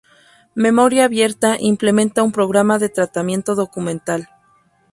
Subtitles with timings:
[0.55, 4.27] Memoria Abierta implementa un programa de tratamiento documental.